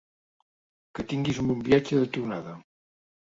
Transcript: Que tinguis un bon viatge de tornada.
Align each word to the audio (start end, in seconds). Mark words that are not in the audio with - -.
Que 0.95 1.05
tinguis 1.11 1.41
un 1.43 1.51
bon 1.51 1.61
viatge 1.67 2.01
de 2.01 2.09
tornada. 2.17 2.57